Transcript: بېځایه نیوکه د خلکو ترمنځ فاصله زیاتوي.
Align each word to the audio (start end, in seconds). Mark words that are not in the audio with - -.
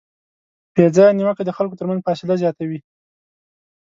بېځایه 0.73 1.15
نیوکه 1.17 1.43
د 1.45 1.51
خلکو 1.57 1.77
ترمنځ 1.79 1.99
فاصله 2.05 2.33
زیاتوي. 2.41 2.79